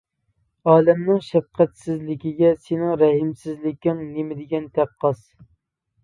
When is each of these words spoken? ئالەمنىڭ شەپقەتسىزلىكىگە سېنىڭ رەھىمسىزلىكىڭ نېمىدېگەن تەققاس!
ئالەمنىڭ 0.71 1.17
شەپقەتسىزلىكىگە 1.25 2.49
سېنىڭ 2.67 2.93
رەھىمسىزلىكىڭ 3.01 4.01
نېمىدېگەن 4.15 4.65
تەققاس! 4.79 5.21